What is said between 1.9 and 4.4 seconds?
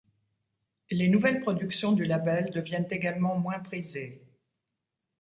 du label deviennent également moins prisées.